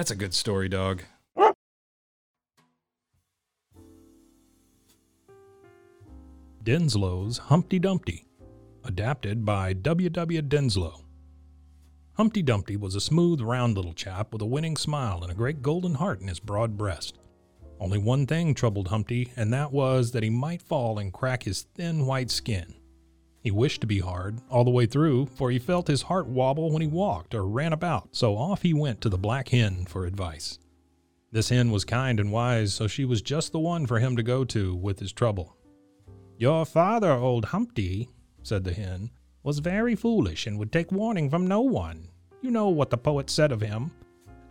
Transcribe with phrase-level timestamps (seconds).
[0.00, 1.02] That's a good story dog.
[6.64, 8.26] Denslow's Humpty Dumpty,
[8.82, 10.08] adapted by W.
[10.08, 10.40] W.
[10.40, 11.02] Denslow.
[12.14, 15.60] Humpty Dumpty was a smooth, round little chap with a winning smile and a great
[15.60, 17.18] golden heart in his broad breast.
[17.78, 21.60] Only one thing troubled Humpty, and that was that he might fall and crack his
[21.74, 22.74] thin white skin.
[23.42, 26.70] He wished to be hard all the way through, for he felt his heart wobble
[26.70, 30.04] when he walked or ran about, so off he went to the Black Hen for
[30.04, 30.58] advice.
[31.32, 34.22] This hen was kind and wise, so she was just the one for him to
[34.22, 35.56] go to with his trouble.
[36.38, 38.08] Your father, old Humpty,
[38.42, 39.10] said the hen,
[39.42, 42.08] was very foolish and would take warning from no one.
[42.42, 43.92] You know what the poet said of him.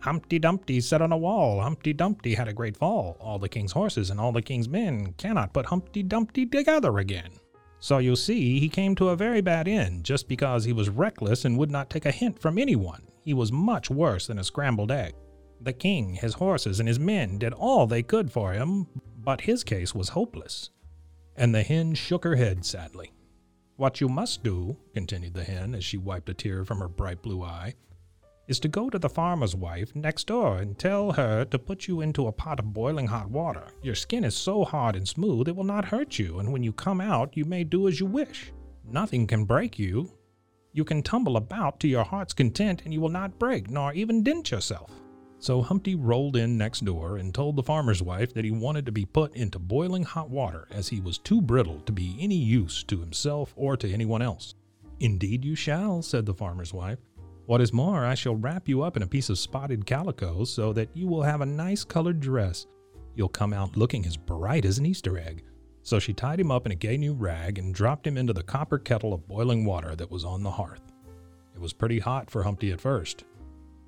[0.00, 3.18] Humpty Dumpty sat on a wall, Humpty Dumpty had a great fall.
[3.20, 7.30] All the king's horses and all the king's men cannot put Humpty Dumpty together again.
[7.80, 11.46] So you see, he came to a very bad end just because he was reckless
[11.46, 13.02] and would not take a hint from anyone.
[13.22, 15.14] He was much worse than a scrambled egg.
[15.62, 18.86] The king, his horses, and his men did all they could for him,
[19.18, 20.70] but his case was hopeless.
[21.36, 23.12] And the hen shook her head sadly.
[23.76, 27.22] What you must do, continued the hen as she wiped a tear from her bright
[27.22, 27.74] blue eye,
[28.50, 32.00] is to go to the farmer's wife next door and tell her to put you
[32.00, 33.62] into a pot of boiling hot water.
[33.80, 36.72] Your skin is so hard and smooth it will not hurt you, and when you
[36.72, 38.52] come out, you may do as you wish.
[38.84, 40.10] Nothing can break you.
[40.72, 44.24] You can tumble about to your heart's content, and you will not break, nor even
[44.24, 44.90] dent yourself.
[45.38, 48.92] So Humpty rolled in next door and told the farmer's wife that he wanted to
[48.92, 52.82] be put into boiling hot water, as he was too brittle to be any use
[52.84, 54.54] to himself or to anyone else.
[54.98, 56.98] Indeed, you shall, said the farmer's wife.
[57.50, 60.72] What is more, I shall wrap you up in a piece of spotted calico so
[60.72, 62.68] that you will have a nice colored dress.
[63.16, 65.42] You'll come out looking as bright as an Easter egg.
[65.82, 68.44] So she tied him up in a gay new rag and dropped him into the
[68.44, 70.92] copper kettle of boiling water that was on the hearth.
[71.52, 73.24] It was pretty hot for Humpty at first,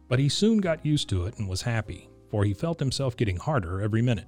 [0.08, 3.36] but he soon got used to it and was happy, for he felt himself getting
[3.36, 4.26] harder every minute.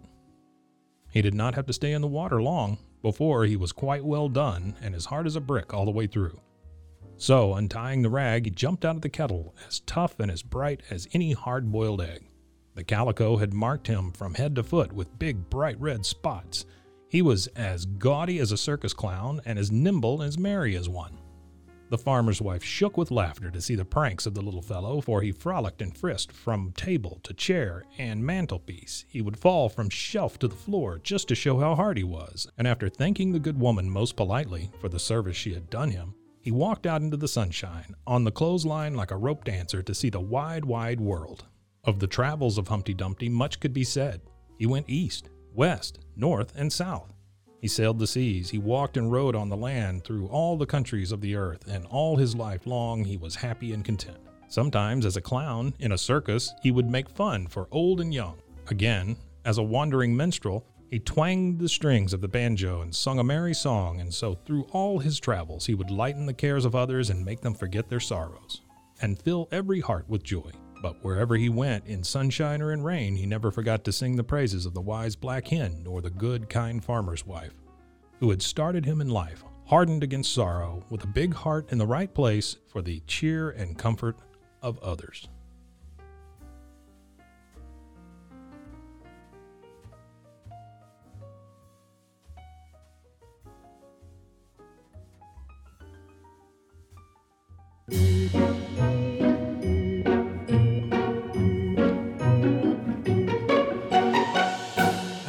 [1.11, 4.29] He did not have to stay in the water long before he was quite well
[4.29, 6.41] done and as hard as a brick all the way through.
[7.17, 10.83] So, untying the rag, he jumped out of the kettle, as tough and as bright
[10.91, 12.29] as any hard boiled egg.
[12.75, 16.67] The calico had marked him from head to foot with big, bright red spots.
[17.09, 20.89] He was as gaudy as a circus clown and as nimble and as merry as
[20.89, 21.19] one.
[21.91, 25.23] The farmer's wife shook with laughter to see the pranks of the little fellow, for
[25.23, 29.05] he frolicked and frisked from table to chair and mantelpiece.
[29.09, 32.49] He would fall from shelf to the floor just to show how hard he was,
[32.59, 36.15] and after thanking the good woman most politely for the service she had done him,
[36.45, 40.11] he walked out into the sunshine, on the clothesline like a rope dancer to see
[40.11, 41.47] the wide, wide world.
[41.85, 44.21] Of the travels of Humpty Dumpty, much could be said.
[44.59, 47.15] He went east, west, north, and south.
[47.63, 51.13] He sailed the seas, he walked and rode on the land through all the countries
[51.13, 54.19] of the earth, and all his life long he was happy and content.
[54.49, 58.37] Sometimes, as a clown in a circus, he would make fun for old and young.
[58.69, 59.17] Again,
[59.47, 63.55] as a wandering minstrel, he twanged the strings of the banjo and sung a merry
[63.55, 67.25] song, and so through all his travels he would lighten the cares of others and
[67.25, 68.61] make them forget their sorrows,
[69.01, 70.51] and fill every heart with joy.
[70.83, 74.23] But wherever he went, in sunshine or in rain, he never forgot to sing the
[74.23, 77.55] praises of the wise black hen or the good, kind farmer's wife,
[78.21, 81.87] who had started him in life, hardened against sorrow, with a big heart in the
[81.87, 84.19] right place for the cheer and comfort
[84.61, 85.27] of others.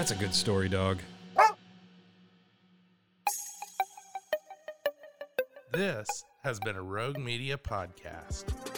[0.06, 1.00] That's a good story, dog.
[5.74, 6.08] This
[6.44, 8.75] has been a Rogue Media podcast.